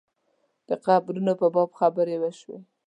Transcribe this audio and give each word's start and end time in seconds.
د 0.67 0.69
قبرونو 0.85 1.31
په 1.39 1.47
باب 1.53 1.69
خبرې 1.79 2.15
وشوې. 2.19 2.57